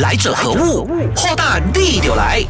[0.00, 0.84] 来者何物？
[0.84, 2.40] 破蛋地就来！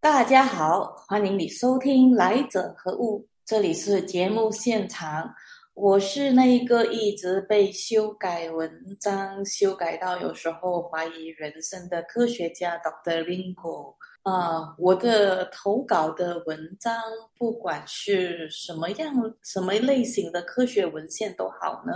[0.00, 5.32] 大家好，欢迎你收听《来者何物》，这里是节目现场，
[5.74, 8.68] 我是那一个一直被修改文
[8.98, 13.22] 章修改到有时候怀疑人生的科学家 Dr.
[13.22, 13.94] Lingo。
[14.24, 17.00] 啊，我的投稿的文章，
[17.38, 19.14] 不管是什么样、
[19.44, 21.92] 什么类型的科学文献都好呢，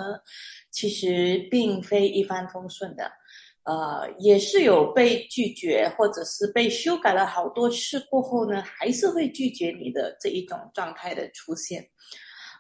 [0.71, 3.11] 其实并非一帆风顺的，
[3.71, 11.89] 呃，也是有被拒绝，或者是被修改了好多次过后呢，还是会拒绝你的这一种状态的出现。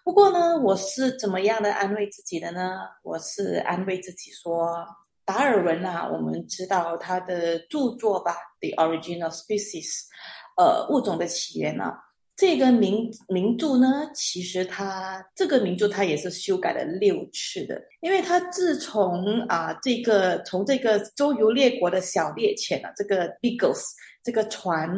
[0.04, 2.82] 不过呢，我是怎么样的安慰自己的呢？
[3.02, 4.86] 我是安慰自己说。
[5.24, 8.36] 达尔文啊，我们知道他的著作吧，
[8.74, 9.84] 《The Original Species》，
[10.56, 11.98] 呃，物种的起源啊，
[12.40, 23.84] 这个名名著呢，其实它这个名著它也是修改了六次的，因为它自从啊这个从这个周游列国的小猎犬啊，这个 Beagles
[24.24, 24.88] 这个船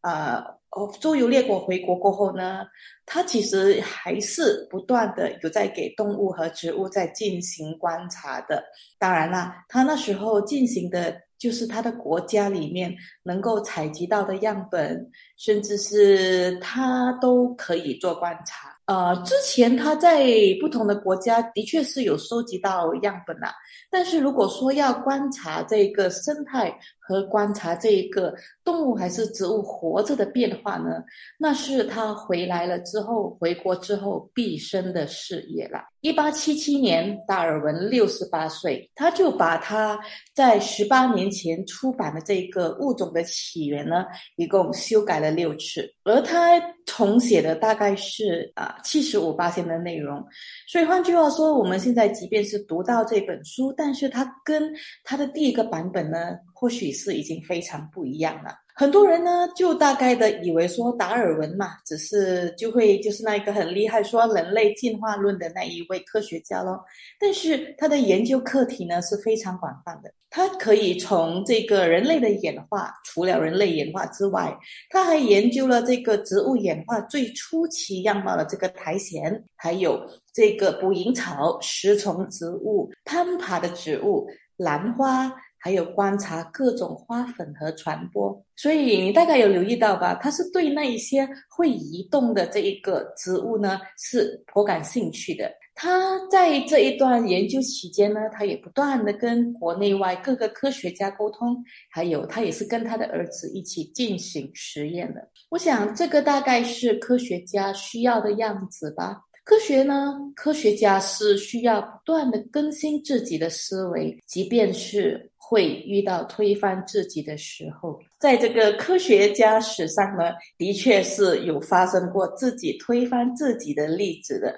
[0.00, 0.44] 啊。
[0.70, 2.66] 哦，周游列国回国过后呢，
[3.06, 8.62] 他其实还是不断的有在给动物和植物在进行观察的。
[8.98, 18.76] 当然啦，他那时候进行的就是他的国家里面能够采集到的样本，甚至是他都可以做观察。
[18.86, 20.26] 呃，之前他在
[20.60, 23.46] 不同的国家的确是有收集到样本的，
[23.90, 31.02] 但是如果说要观察这个生态和观察这个动物还是植物活着的变化呢，
[31.38, 35.80] 那是他回来了之后回国之后毕生的事业了。
[36.00, 39.98] 一八七七年，达尔文六十八岁，他就把他
[40.34, 44.04] 在十八年前出版的这个《物种的起源》呢，
[44.36, 48.76] 一共修改了六次，而他重写的大概是啊。
[48.84, 50.24] 七十五八千的内容，
[50.66, 58.50] 所以换句话说，我们现在即便是读到这本书，但是它跟它的第一个版本呢，或许是已经非常不一样了。
[58.78, 66.80] 很多人呢，就大概的以为说达尔文嘛，只是就会就是那一个很厉害说人类进化论的那一位科学家咯。
[67.18, 74.56] 但是他的研究课题呢是非常广泛的，他可以从这个人类的演化，除了人类演化之外，
[74.90, 80.00] 他还研究了这个植物演化最初期样貌的这个苔藓，还有
[80.32, 85.34] 这个捕蝇草、食虫植物、攀爬的植物、兰花。
[85.60, 90.14] 还有观察各种花粉和传播，所以你大概有留意到吧？
[90.14, 95.50] 他是对那一些会移动的这一个植物呢，是颇感兴趣的。
[95.74, 101.56] 他在这一段研究期间呢，他也不断的跟国内外各个科学家沟通，
[101.88, 105.28] 还有他也是跟他的儿子一起进行实验的。
[105.50, 109.20] 我想这个大概是科学家需要的样子吧。
[109.44, 115.30] 科学呢，科学家是需要不断的更新自己的思维，即便是。
[115.48, 120.24] 会遇到推翻自己的时候，在这个科学家史上呢，
[120.58, 124.54] 的确是有发生过自己推翻自己的例子的。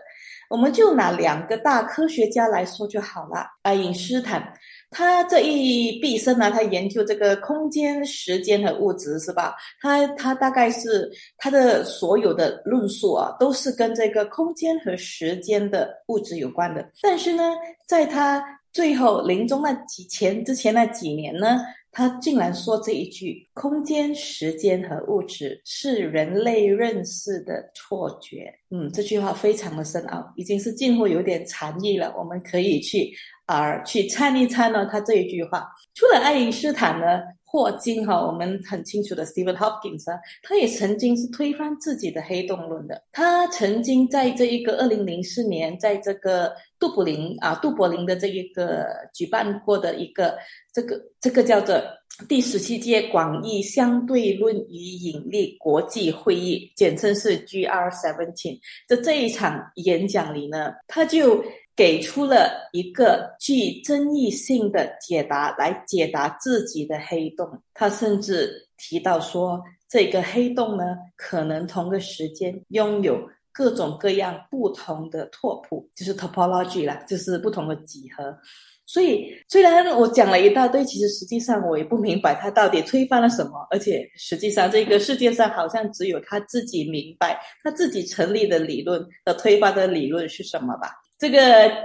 [0.48, 3.46] 我们就拿两个大科学家来说就好了。
[3.62, 4.52] 爱因斯坦，
[4.90, 9.54] 他这一毕生呢，他研究这个空间、时间和物质，是吧？
[9.80, 11.08] 他他大概是
[11.38, 16.84] 他的所有的论述啊，都是跟这个空间和时间的物质有关的。
[17.00, 17.54] 但是呢，
[17.86, 21.58] 在他最后临终那几前之前那几年呢，
[21.90, 32.14] 他竟然说这一句：“空间、时间和物质是人类认识的错觉。”嗯，这句话非常的深奥，已经是近乎有点禅意了。
[32.16, 33.10] 我们可以去
[33.46, 35.66] 啊去参一参呢，他这一句话。
[35.94, 37.06] 除了爱因斯坦呢？
[37.52, 43.02] 霍金哈，我们很清楚的，Stephen Hawking 啊，他也曾经是推翻自己的黑洞论的。
[43.10, 50.38] 他曾经在这一个二零零四年，在这个杜柏林啊，杜柏林的这一个举办过的一个
[50.72, 51.76] 这个这个叫做
[52.28, 61.42] 第十七届广义相对论与引力国际会议，简称是 GR Seventeen 的这一场演讲里呢，他就。
[61.80, 67.48] 给出了一个具争议性的解答来解答自己的黑洞。
[67.72, 70.84] 他甚至提到说，这个黑洞呢，
[71.16, 73.18] 可能同个时间拥有
[73.50, 78.24] 各种各样不同的拓扑，就是 topology 啦，就是不同的几何。
[78.84, 83.66] 所以，虽然我讲了一大堆，其实实际上我也不明白他到底推翻了什么。
[83.70, 90.92] 而且，实际上这个世界上好像只有他自己明白，他自己成立的理论和推翻的理论是什么吧。
[91.20, 91.38] 这个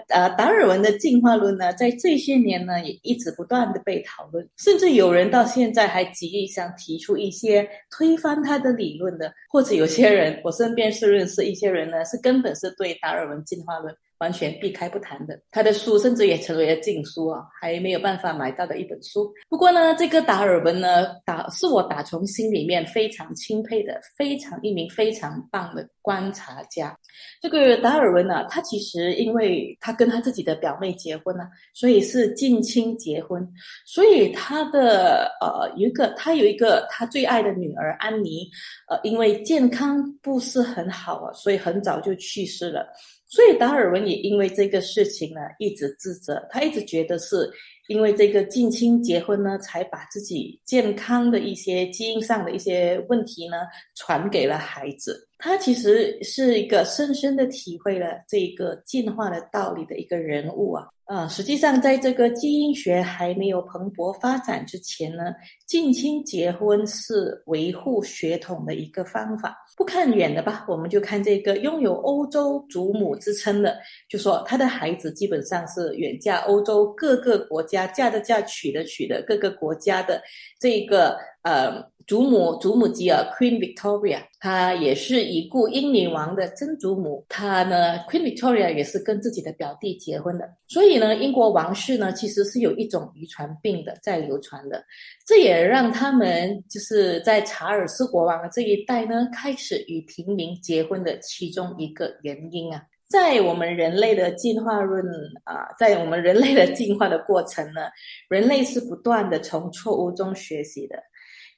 [0.08, 13.94] 呃，达尔文的进化论呢，在这些年呢，也一直不断的被讨论，甚至有人到现在还极力想提出一些推翻他的理论的，或者有些人，我身边是认识一些人呢，是根本是对达尔文进化论。
[14.26, 15.40] 完全避开不谈的。
[15.52, 19.32] 他的书甚至也成为了禁书啊，还没有办法买到的一本书。
[19.48, 26.98] 不过呢，这个达尔文呢，打是我打从心里面非常钦佩的，非常一名非常棒的观察家。
[27.40, 33.48] 这个达尔文呢，他其实因为他跟他自己的表妹结婚了，所以是近亲结婚，
[33.86, 38.50] 所以他的呃一个他有一个他最爱的女儿安妮，
[38.90, 42.88] 呃，因为健康不是很好啊，所以很早就去世了。
[43.28, 47.50] 所以达尔文也因为这个事情呢，一直自责，他一直觉得是
[47.88, 53.58] 因为这个近亲结婚呢，才把自己健康的一些基因上的一些问题呢，
[53.96, 55.28] 传给了孩子。
[55.38, 60.88] 他其实是一个深深的体会了这个进化的道理的一个人物啊。
[61.08, 65.26] 呃，实际上，在这个基因学还没有蓬勃发展之前呢，
[65.68, 69.56] 近亲结婚是维护血统的一个方法。
[69.78, 73.78] 不看远的吧，我们就看这个拥有欧洲祖母之称的，
[74.10, 80.22] 就说他的孩子基本上是远嫁欧洲各个国家，嫁的嫁，娶的娶的各个国家的
[80.60, 81.94] 这个呃。
[82.08, 87.26] 祖母祖母吉尔 Queen Victoria，她也是已故英女王的曾祖母。
[87.28, 90.48] 她呢，Queen Victoria 也是跟自己的表弟结婚的。
[90.68, 94.84] 所以呢，英国王室呢其实是有一种遗传病的在流传的。
[95.26, 102.84] 这也让他们就是在查尔斯国王这一代呢，开始与平民结婚的其中一个原因啊。
[103.08, 105.04] 在我们人类的进化论
[105.44, 107.82] 啊，在我们人类的进化的过程呢，
[108.30, 110.98] 人类是不断的从错误中学习的。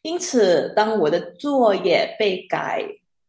[0.07, 2.81] 因此，当我的作业被改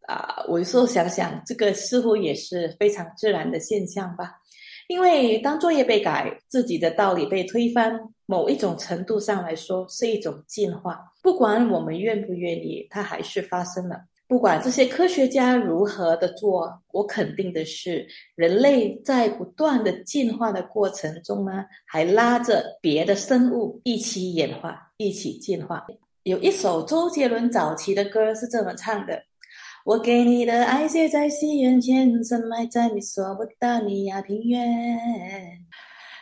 [0.07, 4.37] 啊，我有时候想想，这个似乎也是非常自然的现象吧。
[4.87, 11.01] 因为当作业被改，自己的道理被推翻，某一种程度上来说是一种进化。
[11.21, 14.01] 不管我们愿不愿意，它还是发生了。
[14.29, 25.85] 不管这些科学家如何的做，我肯定的是，人类在不断的进化的过程中呢，还拉着别的生物一起演化，一起进化。
[26.29, 29.19] 有一首周杰伦早期的歌是这么唱的
[29.87, 34.63] ：“我给你的爱写在西元前，深埋在米索不达米亚平原。”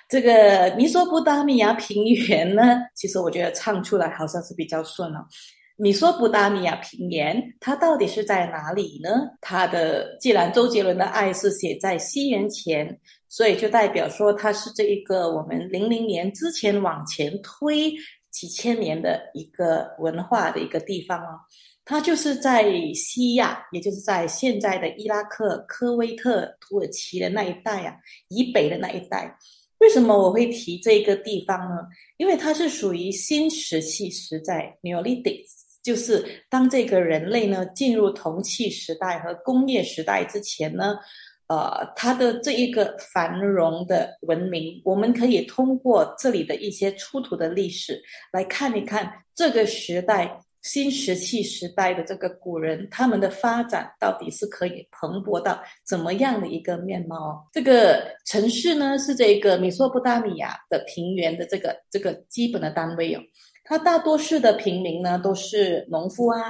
[0.09, 2.63] 这个米索不达米亚平原呢，
[2.95, 5.27] 其实我觉得唱出来好像是比较顺哦。
[5.75, 9.11] 米索不达米亚平原，它到底是在哪里呢？
[9.41, 12.97] 它的既然周杰伦的爱是写在西元前，
[13.29, 17.93] 所以就代表说它是这一个我们零零年之前往前推。
[18.37, 21.41] 几千年的一个文化的一个地方哦，
[21.87, 27.97] 它就是在西亚，也就是在现在的伊拉克、科威特、土耳其的那一带啊，
[28.29, 29.35] 以北的那一带。
[29.79, 31.77] 为什么我会提这个地方呢？
[32.19, 35.41] 因为它是属于新石器时代 （Neolithic），
[35.83, 40.99] 就是当这个人类呢进入铜器时代和工业时代之前呢。
[41.49, 48.03] 呃，它的这一个繁荣的文明，我们可以通过这里的一些出土的历史
[48.33, 57.49] 来看一看这个时代新石器时代的这个古人他们的发展到底是可以蓬勃到怎么样的一个面貌。
[57.53, 63.21] 这个城市呢是这个米索不达米亚的平原的这个这个基本的单位哦，
[63.63, 66.41] 它大多数的平民呢都是农夫啊。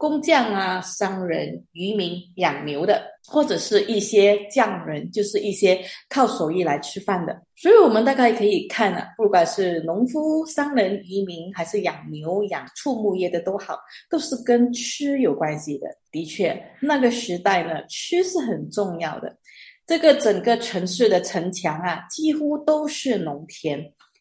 [0.00, 7.38] 工匠啊，商人、渔民、养牛的，或者是一些匠人，就是一些靠手艺来吃饭的。
[7.54, 15.86] 所以，我们大概可以看啊，不管是农夫、商人、渔民，还是养牛、养畜牧业的都好，都是跟吃有关系的。
[16.10, 19.36] 的确，那个时代呢，吃是很重要的。
[19.86, 23.78] 这个整个城市的城墙啊，几乎都是农田。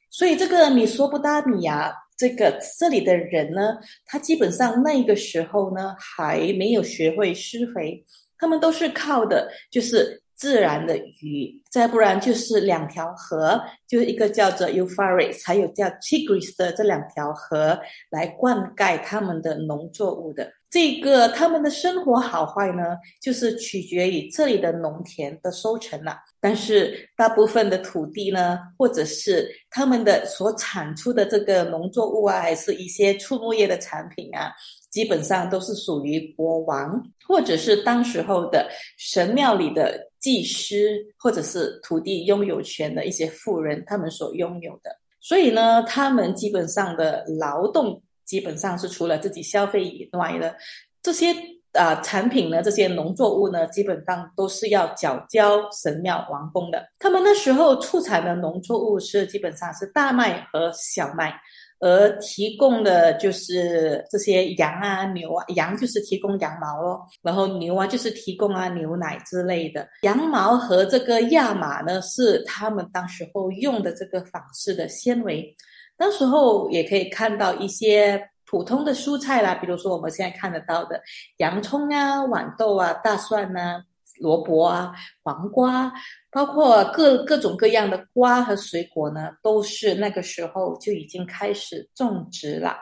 [0.10, 1.94] 所以，这个米索不达米亚。
[2.20, 8.04] 这个这里的人呢，他基本上那个时候呢还没有学会施肥，
[8.38, 20.59] 他们都是靠的就是自然的雨，再不然就是两条河，就一个叫做 Euphrates，还有叫 Tigris 的这两条河来灌溉他们的农作物的。
[20.70, 22.84] 这个他们的生活好坏呢，
[23.20, 26.16] 就是取决于这里的农田的收成了。
[26.40, 34.52] 但是大部分的土地呢，或者是他们的所产出的这个农作物啊，还是一些畜牧业的产品啊，
[34.92, 44.92] 基本上都是属于国王或者是当时候的神庙里的祭师，或者是土地拥有权的一些富人他们所拥有的。
[45.20, 48.04] 所以呢，他们基本上的劳动。
[48.30, 50.56] 基本上是除了自己消费以外的
[51.02, 51.34] 这些
[51.74, 56.86] 啊产品呢，这些农作物呢，基本上都是要缴交神庙王宫的。
[57.00, 61.34] 他们那时候出产的农作物是基本上是大麦和小麦，
[61.80, 69.88] 而提供的就是这些羊啊、牛啊，羊就是提供羊毛咯，然后牛啊就是提供啊牛奶之类的。
[70.04, 75.56] 羊毛和这个亚麻呢，是他们当时候用的这个纺织的纤维。
[76.00, 81.00] 那时候也可以看到一些普通的蔬菜啦，比如说我们现在看得到的
[81.38, 83.84] 洋葱啊、豌豆啊、大蒜呐。
[84.22, 84.92] 萝卜啊，
[85.24, 85.90] 黄瓜，
[86.30, 92.76] 包括各 各种各样的瓜和水果呢，都是那个时候就已经开始种植了。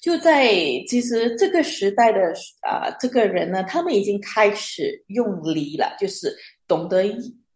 [0.00, 0.48] 就在
[0.88, 2.18] 其实这个时代的
[2.62, 7.04] 啊，这个人呢，他们已经开始用犁了，就是懂得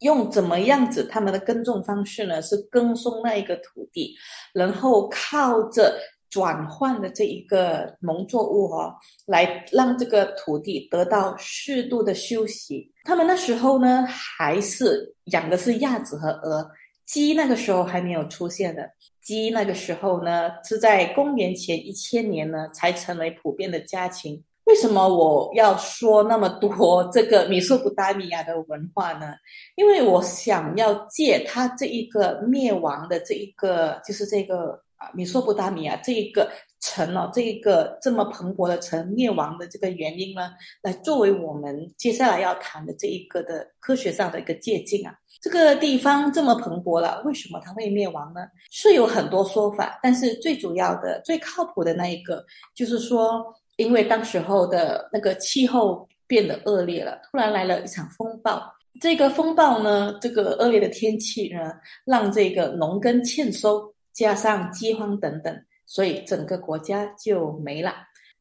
[0.00, 4.14] 用怎么样子，他们的耕种方式呢是耕松那一个土地，
[4.52, 5.98] 然后靠着。
[6.28, 8.92] 转换的这一个农作物哦，
[9.26, 12.92] 来让这个土地得到适度的休息。
[13.04, 16.68] 他们那时候呢，还是养的是鸭子和鹅，
[17.06, 18.90] 鸡那个时候还没有出现的。
[19.22, 24.42] 鸡那个时候呢，是在公元前一千年呢才成为普遍的家禽。
[24.66, 29.34] 为什么我要说那么多这个米索不达米亚的文化呢？
[29.74, 34.80] 因为我想要借它这一个灭亡的这一个，就是这个。
[34.98, 45.14] 啊，米索不达米亚这一个城哦，这一个这么蓬勃的城灭亡的这个原因呢，来作为我们接下来要谈的这一个的科学上的一个借鉴啊。
[45.42, 48.40] 这个地方这么蓬勃了，为什么它会灭亡呢？
[48.70, 52.42] 是有很多说法，但是最主要的、最靠谱的那一个，
[52.74, 53.44] 就是说，
[53.76, 58.62] 因为当时候的那个气候变得恶劣了，突然来了一场风暴。
[59.00, 61.72] 这个风暴呢，这个恶劣的天气呢，
[62.04, 63.92] 让这个农耕欠收。
[64.16, 65.54] 加上饥荒等等，
[65.84, 67.92] 所以整个国家就没了。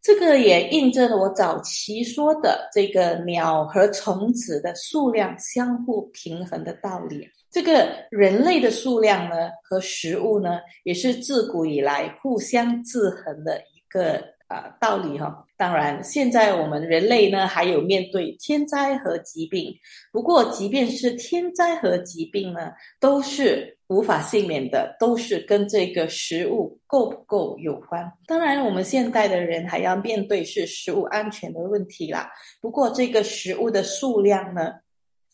[0.02, 7.30] 这个也印证了我早期说的这个鸟和虫子的数量相互平衡的道理。
[7.52, 14.24] 这个人类的数量呢和食物呢，也是自古以来互相制衡的一个。
[14.56, 19.76] 啊，道理哈，当然，现在我们人类呢，还有面对天灾和疾病。
[20.14, 28.10] 不过，即便是天灾和疾病呢，都是无法幸免的，都是跟这个食物够不够有关。
[28.26, 32.32] 当然，我们现代的人还要面对是食物安全的问题啦。
[32.62, 34.72] 不过，这个食物的数量呢，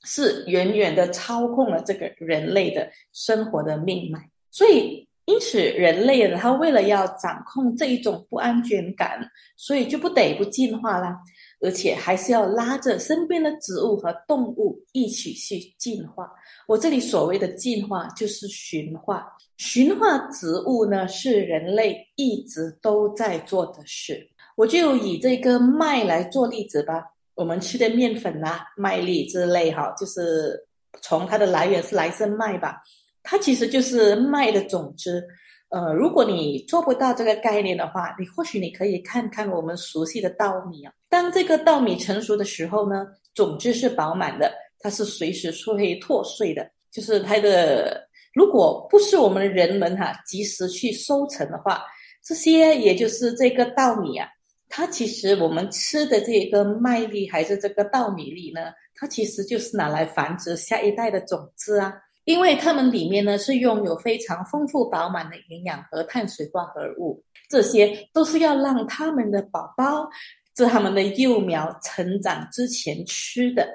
[0.04, 5.08] 是远远的操控了这个人类的生活的命脉，所以。
[5.26, 9.20] 因此，人类呢，他为了要掌控这一种不安全感，
[9.56, 11.18] 所以就不得不进化啦，
[11.62, 16.30] 而且还是要拉着身边的植物和动物一起去进化。
[16.68, 19.26] 我这里所谓的进化，就是驯化。
[19.58, 24.28] 驯化植物呢，是人类一直都在做的事。
[24.56, 27.04] 我就以这个麦来做例子吧。
[27.36, 30.68] 我们吃的面粉啊、麦粒之类，哈，就是
[31.02, 32.82] 从它的来源是来自麦吧。
[33.24, 35.24] 它其实就是麦的种子，
[35.70, 40.92] 呃，如果你做不到这个概念的话，你或许你可以看看我们熟悉的稻米啊。
[41.10, 46.70] 当这个稻米成熟的时候呢，种子是饱满的，它是随时会破碎的。
[46.92, 51.82] 就是它的，如果不是我们人们哈及时去收成的话，
[52.22, 54.28] 这些也就是这个稻米啊，
[54.68, 61.94] 它其实我们吃的这个麦粒还是这个稻米粒呢，它其实就是拿来繁殖下一代的种子啊。
[62.26, 70.10] 因为它们里面呢是拥有非常丰富饱满的营养和碳水化合物，这些都是要让他们的宝宝，
[70.54, 73.68] 在他们的幼苗成长之前吃的。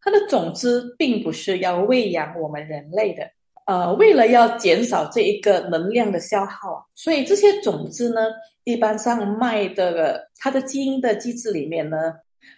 [0.00, 3.26] 它的种子并不是要喂养我们人类的，
[3.66, 8.20] 呃，为了要减少这一个能量的消耗，所以这些种子呢，
[8.64, 12.12] 一般上麦的它的基因的机制里面呢，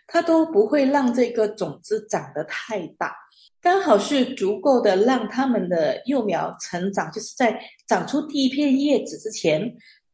[0.09, 3.15] 它都不会让这个种子长得太大。
[3.67, 9.61] 刚好是足够的，让他们的幼苗成长，就是在长出第一片叶子之前，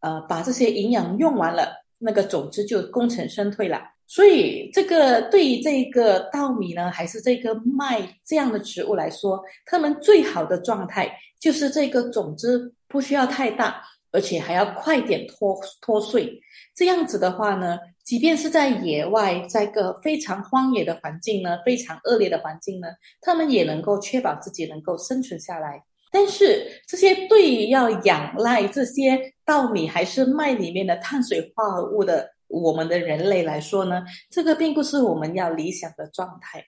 [0.00, 3.82] 呃，把这些营养用完了，那个种子就功成身退了。
[4.06, 13.82] 所以，这个对于这个稻米呢，还是这个麦这样的植物来说，它们最好的状态就是这个种子不需要太大，
[14.12, 16.40] 而且还要快点脱脱穗。
[16.74, 17.78] 这样子的话呢？
[18.04, 22.88] 即便是在野外，在个非常荒野的环境呢，非常恶劣的环境呢，
[23.20, 25.82] 他们也能够确保自己能够生存下来。
[26.10, 36.64] 但是，这些对于要仰赖这些稻米还是麦里面的碳水化合物的我们的人类来说呢，这个并不是我们要理想的状态。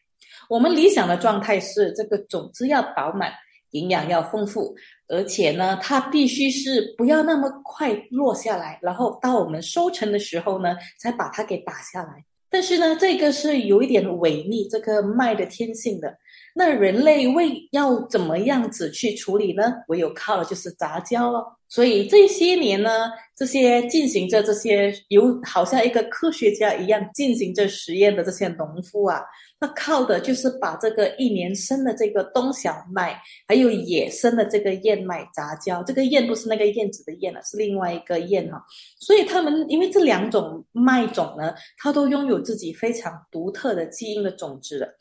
[0.49, 3.33] 我们理想的状态是这个种子要饱满。
[3.75, 4.73] 营养要丰富，
[5.09, 12.25] 而且呢，它必须是不要那么快落下来，然后到我们收成的时候呢，才把它给打下来。
[12.49, 16.17] 但是呢，这个是有一点违逆这个麦的天性的。
[16.55, 19.73] 那人类为要怎么样子去处理呢？
[19.89, 21.45] 唯有靠的就是杂交了。
[21.69, 29.21] 所以这些年呢，这些进行着这些有好像一个科学家一样进行着实验的这些农夫啊，
[29.65, 33.19] 他靠的就是把这个一年生的这个冬小麦，
[33.49, 35.83] 还有野生的这个燕麦杂交。
[35.83, 38.63] 这个燕不是那个燕子的燕了，是另外一个燕哈。
[38.99, 44.95] 所以他们因为这两种麦种呢，它都拥有自己非常独特的基因的种子的。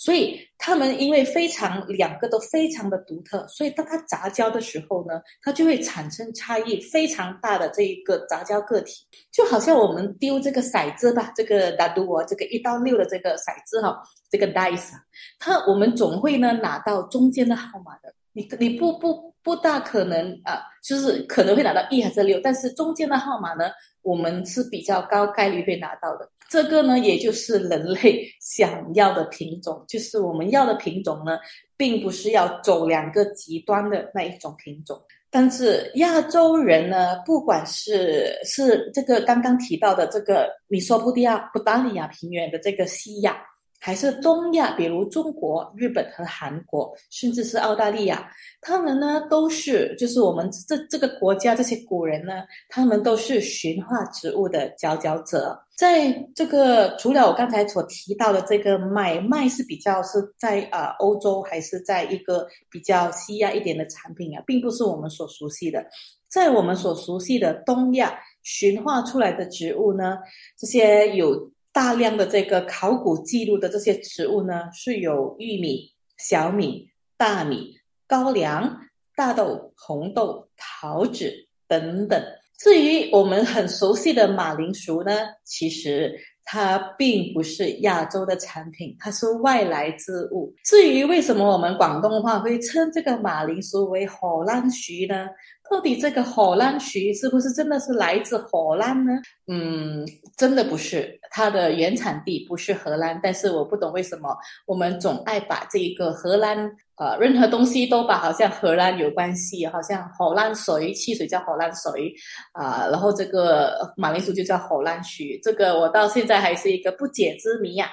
[0.00, 14.92] 所以它们因为非常两个都非常的独特，所以当它杂交的时候呢，它就会产生差异非常大的这一个杂交个体，就好像我们丢这个骰子吧，这个打赌我，这个一到六的这个骰子哈，这个 dice，
[15.38, 23.70] 它我们总会呢拿到中间的号码的，你你不不不大可能啊，就是可能会拿到一还是六，但是中间的号码呢，
[24.02, 26.28] 我们是比较高概率会拿到的。
[26.48, 31.38] 这个呢，也就是人类 想要的品种，就是我们要的品种呢，
[31.76, 35.00] 并不是要走两个极端的那一种品种。
[35.30, 43.40] 但是亚洲人呢，不管是是这个刚刚提到的这个米索布亚布达利亚平原的这个西亚。
[43.82, 55.58] 还是东亚，比如中国、日本和韩国，甚至是澳大利亚，他们呢都是，就是我们这这个国家这些古人呢，他们都是驯化植物的佼佼者。
[55.74, 65.82] 在这个除了我刚才所提到的这个麦，麦是比较是在啊欧洲，还是在一个比较西亚一点的产品啊，并不是我们所熟悉的。
[66.28, 70.18] 在我们所熟悉的东亚驯化出来的植物呢，
[70.58, 71.50] 这些有。
[71.72, 78.80] 大量的这个考古记录的这些植物呢，是有玉米、小米、大米、高粱、
[79.14, 81.32] 大豆、红豆、桃子
[81.68, 82.20] 等等。
[82.58, 85.12] 至于我们很熟悉的马铃薯呢，
[85.44, 90.52] 其实它并不是亚洲的产品，它是外来之物。
[90.64, 95.26] 至于为什么我们广东话会称这个马铃薯为荷兰薯呢？
[95.70, 99.12] 到底这个荷兰薯是不是真的是来自荷兰呢？
[99.46, 100.04] 嗯，
[100.36, 103.20] 真的不是，它的原产地不是荷兰。
[103.22, 104.36] 但是我不懂为什么
[104.66, 106.58] 我们总爱把这一个荷兰，
[106.96, 112.12] 呃，任何东西都把好像荷兰有关系，好像荷兰水汽水叫荷兰水
[112.52, 117.88] 啊，然后这个马铃薯就叫荷兰薯，这个我到现在还是一个不解之谜呀。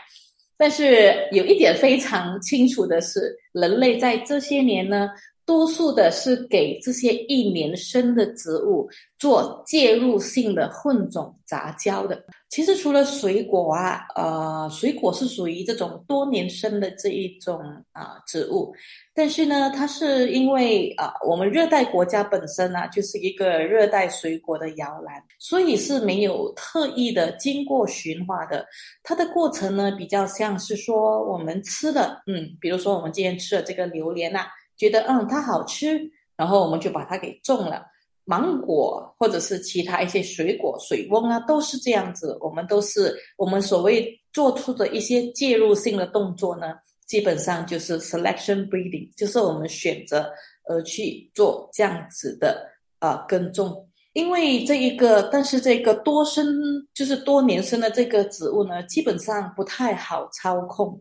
[0.57, 5.07] 但是有一点非常清楚的是，人类在这些年呢。
[5.47, 12.21] 多数的是给这些一年生的植物做介入性的混种杂交的。
[12.49, 17.61] 其实除了水果啊，呃，水果是属于这种多年生的这一种
[17.93, 18.73] 啊植物，
[19.13, 28.65] 但是呢，它是因为啊，我们热带国家本身呢就是一个热带水果的摇篮，所以是没有特意的经过驯化的。
[29.01, 34.45] 它的过程呢，比较像是说我们吃的，嗯，比如说我们今天吃的这个榴莲呐。
[34.77, 35.99] 觉得嗯它好吃，
[36.35, 37.85] 然后我们就把它给种了。
[38.29, 42.37] 芒果或者是其他一些水果，水翁啊都是这样子。
[42.41, 46.73] 我们都是我们所谓做出的一些介入性的动作呢，
[47.05, 50.29] 基本上就是 selection breeding，就是我们选择
[50.65, 53.87] 而去做这样子的啊耕种。
[54.11, 56.45] 因为这一个，但是这个多生
[56.93, 60.99] 就是多年生的这个植物呢，基本上不太好操控。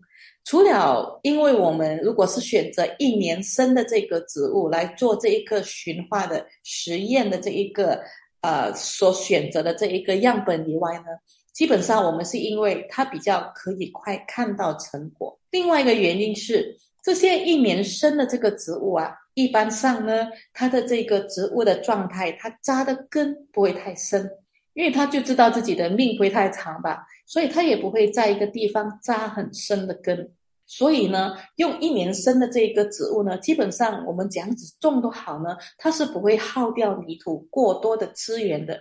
[0.49, 8.01] 除了，因为我们如果是选择一年生的这个植物来做这一个驯化的实验的这一个
[8.43, 11.07] 呃所选择的这一个样本以外呢，
[11.53, 15.37] 基本上我们是因为它比较可以快看到成果。
[15.51, 24.31] 另外一个原因是，这些一年生的这个植物啊，一般上呢，它的这个植物的状态，它扎的根不会太深，
[24.75, 30.31] 因为它就知道自己的命不会太长吧，所以它也不会在一个地方扎很深的根。
[30.69, 38.77] 所以呢，用一年生的这个植物呢，基本上我们怎样子种都好呢，它是不会耗掉泥土过多的资源的，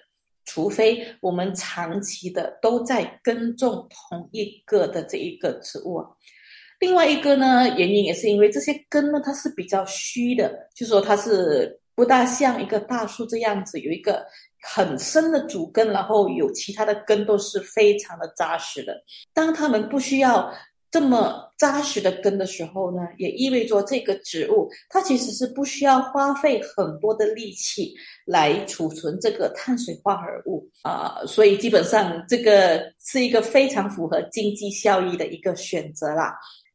[0.45, 6.03] 除非我们长期的都在耕种同一个的这一个植物。
[6.79, 14.25] 另外一个呢，原因也是因为这些根呢，它是比较虚的，就是说它是不大像一个大树这样子有一个
[14.63, 19.03] 很深的主根，然后有其他的根都是非常的扎实的。
[19.33, 20.51] 当它们不需要。
[20.95, 27.93] 这么扎实的根的时候呢，也意味着这个植物它其实是不需要花费很多的力气
[28.25, 36.33] 来储存这个碳水化合物啊，所以基本上这个是一个非常符合经济效益的一个选择啦。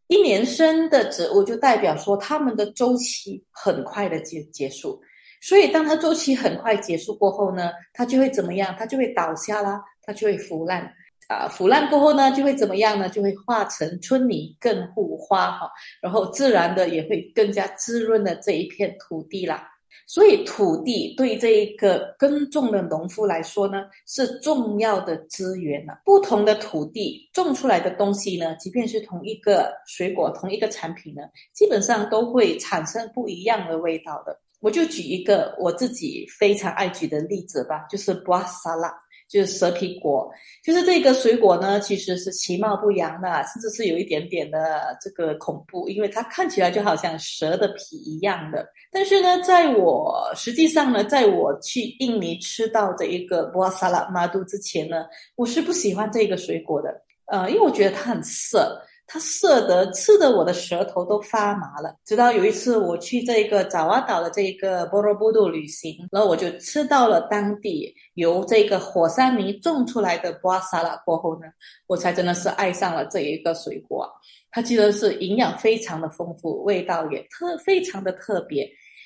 [0.09, 5.01] 一年生的植物就代表说它们的周期很快的结结束，
[5.41, 8.77] 所以当它周期很快结束过后呢，它就会怎么样？
[8.79, 10.93] 它就会倒下啦，它就会腐烂。
[11.31, 13.09] 啊腐烂过后呢，就会怎么样呢？
[13.09, 15.71] 就会化成春泥更护花哈，
[16.03, 19.69] 然后自然的也会更加滋润的这一片土地啦。
[20.07, 26.01] 所以土地对这一个耕种的农夫来说呢，是重要的资源了。
[26.05, 31.23] 不同的土地种出来的东西呢，即便是同一个水果、同一个产品呢，
[31.55, 34.37] 基本上都会产生不一样的味道的。
[34.61, 38.93] 我就举一个我自己非常爱举的例子吧，就是巴沙拉。
[39.31, 40.29] 就是蛇皮果，
[40.65, 48.67] 就是这个水果呢，其实是其貌不扬的，甚至是有一点点的这个恐怖，因为它看起来就好像蛇的皮一样的。
[48.91, 58.83] 但是呢，在我实际上呢，在我去印尼吃到这一个波萨拉马杜之前呢，我是不喜欢这个水果的，呃，因为我觉得它很涩。
[59.13, 61.97] 它涩得刺得我的舌头都发麻了。
[62.05, 71.49] 直到有一次我去这个爪哇岛的这个波罗波度旅行，然后我就吃到了当地由这个火山泥种出来的瓜沙拉过后呢，
[71.89, 74.09] 我才真的是爱上了这一个水果。
[74.53, 78.65] 它记得是营养非常的丰富，味道也特非常的特别。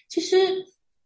[0.09, 0.37] 其实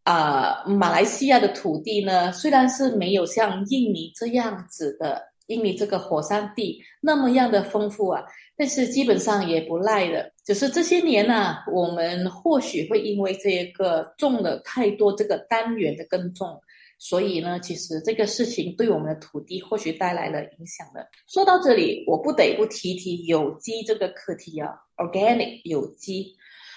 [0.02, 8.24] 啊，马来西亚的土地呢，虽然是没有像印尼这样子的，印尼这个火山地那么样的丰富啊。
[8.58, 16.60] 但是基本上也不赖的，只是这些年呢，我们或许会因为这个种了太多这个单元的耕种，
[16.98, 21.06] 所以呢，其实这个事情对我们的土地或许带来了影响的。
[21.28, 26.34] 说到这里，我不得不提提有机这个课题啊，organic 有机，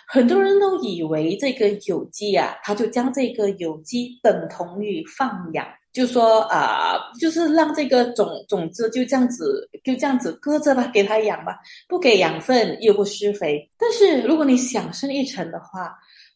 [0.08, 5.66] 很多人都以为这个有机啊，他就将这个有机等同于放养。
[5.94, 13.70] 就说啊，就是让这个种种子就这样子就这样子搁着吧，给它养吧，不给养分又不施肥。
[13.78, 15.94] 但是如果你想深一层的话，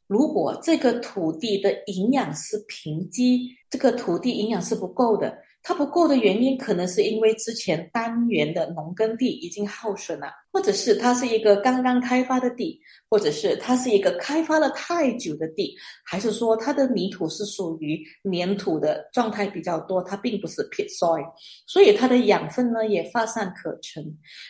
[0.07, 3.39] 如果这个土地的营养是贫瘠，
[3.69, 5.35] 这个土地营养是不够的。
[5.67, 17.99] 它不够的原因，可能是因为之前单元的农耕地已经耗损了，或者是它是一个刚刚开发的地，或者是它是一个开发了太久的地，还是说它的泥土是属于
[18.32, 21.25] 粘土的状态比较多，它并不是 pit soil，
[21.65, 24.06] 所以它的养分呢也乏善可陈。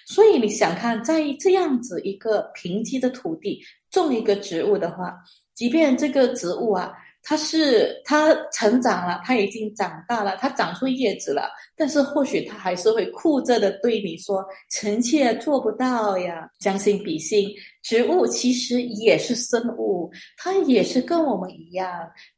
[0.05, 5.15] 所以你想看，在这样子一个贫瘠的土地种一个植物的话，
[5.53, 6.91] 即便这个植物啊。
[7.27, 17.49] 它是它成长了，它已经长大了，它长出叶子了，但是或许它还是会酷着的对你说：“臣妾做不到呀。”将心比心，
[17.81, 21.89] 植物其实也是生物，它也是跟我们一样，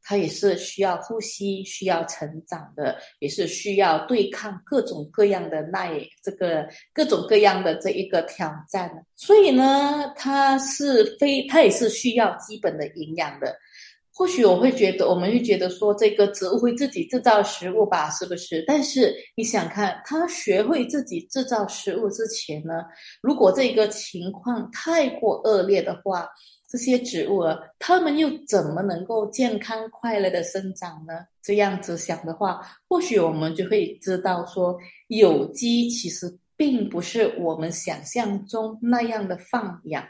[0.02, 8.90] 它也是需要呼吸、需要成长的，也是需要对抗各种各样的耐这个各种各样的这一个挑战。
[9.14, 13.54] 所以呢，它是非它也是需要基本的营养的。
[14.18, 18.64] 或许我会觉得，我们会觉得说这个植物会自己制造食物吧，是不是？
[18.66, 22.82] 但是你想看，它学会自己制造食物之前呢，
[23.22, 26.28] 如果这个情况太过恶劣的话，
[26.68, 31.14] 这些植物啊，它们又怎么能够健康快乐的生长呢？
[31.40, 34.76] 这样子想的话，或许我们就会知道说，
[35.06, 40.04] 有机其实并不是我们想象中那样的放养。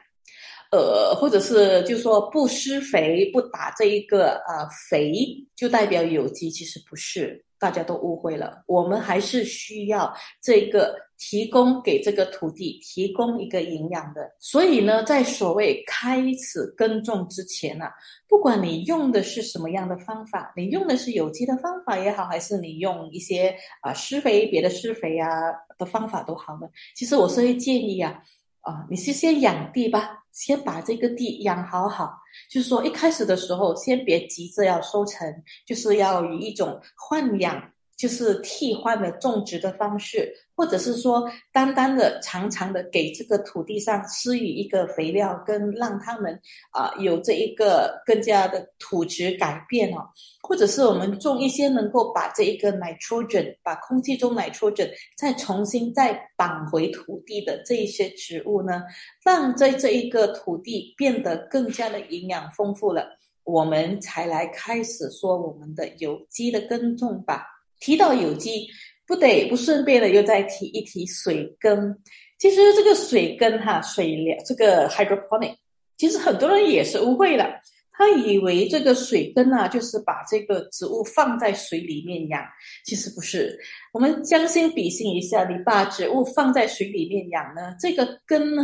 [0.70, 5.12] 呃，或者是就说不施肥、不打这一个呃肥，
[5.56, 8.62] 就代表有机，其实不是，大家都误会了。
[8.66, 14.30] 我们还是需要这个提供给这个土地提供一个营养的。
[14.38, 17.86] 所以呢，在所谓开始耕种之前呢，
[18.28, 25.30] 不管你用的是什么样的方法，你用的是有机的方法也好，还是你用一些啊施肥、别的施肥啊
[25.78, 28.22] 的方法都好呢，其实我是会建议啊。
[28.68, 32.12] 啊，你是先养地吧，先把这个地养好好。
[32.50, 35.26] 就是说，一开始的时候，先别急着要收成，
[35.66, 37.62] 就是要以一种换养。
[37.98, 50.08] 就是替换的种植的方式，或者是说单单的、常常的给这个土地上施予一个肥料，跟让他们啊有这一个更加的土质改变哦，
[50.42, 58.84] 或者是我们种一些能够把这一个 nitrogen，把空气中 nitrogen 再重新再绑回土地的这一些植物呢，
[59.24, 63.08] 让在这一个土地变得更加的营养丰富了，
[63.42, 67.44] 我们才来开始说我们的有机的耕种吧。
[67.80, 68.66] 提到有机，
[69.06, 71.96] 不得不顺便的又再提一提水耕。
[72.38, 75.54] 其实这个水耕哈，水疗这个 hydroponic，
[75.96, 77.46] 其实很多人也是误会了，
[77.92, 82.40] 他以为这个水耕啊，就是把这个植物放在水里面养。
[82.84, 83.58] 其实不是，
[83.92, 88.62] 我们将心比心一下，你把植物放在水里面养呢，这个根呢？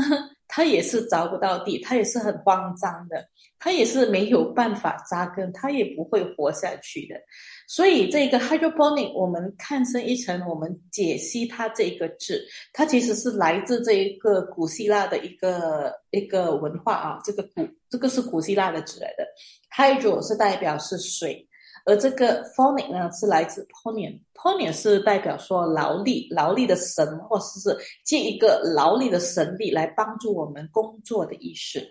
[0.57, 3.27] 它也是着不到地，它也是很慌张的，
[3.59, 7.17] 它也是没有办法扎根，它也不会活下去的。
[7.67, 12.41] 所以这个 hydroponic，我们看深一层，我们解析它这个字，
[12.73, 19.27] 它其实是来自这一个古希腊的一个一个文化啊，这个古这个是古希腊的字来的
[19.77, 21.49] ，hydro 是代表是水。
[21.85, 31.87] 而这个 phonic 呢，是来自 p o n i n p o n i n 是代表说劳力，劳力的神，或者是借一个劳力的神力来帮助我们工作的意思。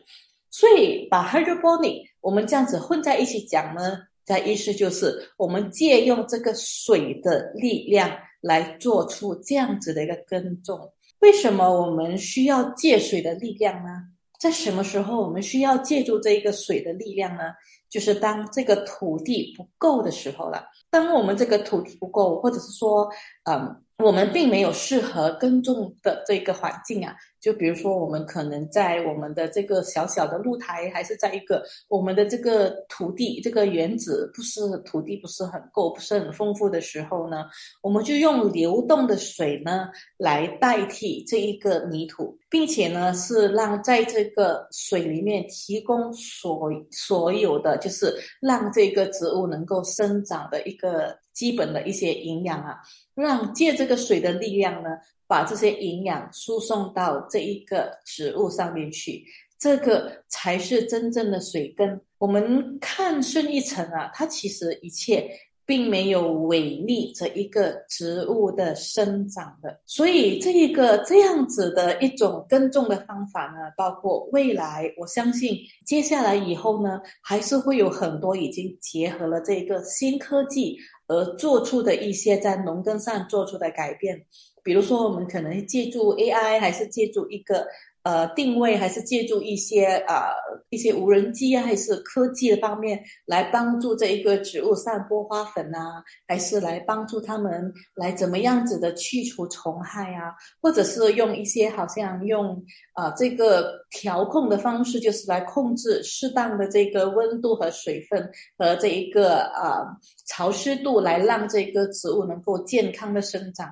[0.49, 8.09] 所以把 hydroponic 我们这样子混在一起讲呢，在意思就是我们借用这个水的力量
[8.41, 10.91] 来做出这样子的一个耕种。
[11.19, 14.12] 为什么我们需要借水的力量呢？
[14.43, 17.43] 在什么时候我们需要借助这一个水的力量呢？
[17.89, 20.65] 就是当这个土地不够的时候了。
[20.89, 23.09] 当我们这个土地不够，或者是说，
[23.49, 23.79] 嗯。
[23.99, 37.43] 我们并没有适合耕种的这个环境啊，就比如说，我们可能在我们的这个小小的露台，还是在一个我们的这个土地这个原子不是土地不是很够，不是很丰富的时候呢，
[37.81, 52.77] 我们就用流动的水呢来代替这一个泥土，并且呢是让在这个水里面提供所所有的，就是让这个植物能够生长的一个基本的一些营养啊。
[53.15, 54.89] 让借这个水的力量呢，
[55.27, 59.25] 把这些营养输送到这一个植物上面去，
[59.57, 61.99] 这个才是真正的水根。
[62.19, 65.27] 我们看顺一层啊，它其实一切
[65.65, 69.81] 并没有违逆这一个植物的生长的。
[69.87, 80.77] 所以这一个这样子的一种耕种的方法呢，包括未来，我相信接下来以后呢，还是会有很多已经结合了这个新科技。
[81.05, 84.25] 而做出的一些在农耕上做出的改变，
[84.63, 87.67] 比如说我们可能借助 AI，还是借助一个。
[88.03, 90.25] 呃，定位还是借助一些呃
[90.71, 109.87] 一些无人机啊，还是科技的方面来帮助这一个植物散播花粉啊，还是来帮助他们来怎么样子的去除虫害啊，或者是用一些好像用啊这个调控的方式，就是来控制适当的这个温度和水分和这一个啊
[110.27, 113.69] 潮湿度，来让这个植物能够健康的生长。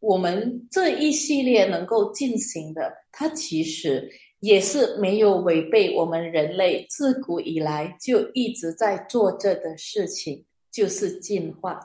[0.00, 11.80] 我们这一系列能够进行的，它其实也是没有违背我们人类自古以来就一直在做着的事情，就是进化。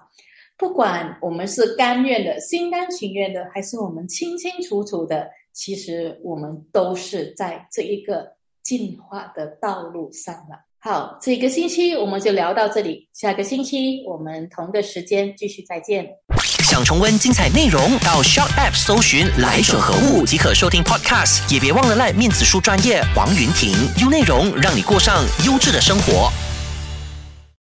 [0.57, 8.29] 不管我们是甘愿的、心甘情愿的，还是我们清清楚楚的，其实我们都是在这一个
[8.61, 10.59] 进化的道路上了。
[10.77, 16.05] 好，这个星期我们就聊到这里，下个星期我们同个时间继续再见。
[16.83, 21.39] 重温精彩内容，到 s h o p App 搜寻“来者何物”即可收听 Podcast。
[21.49, 26.31] 也别忘了赖面子书专业王云婷，用内容让你过上优质的生活。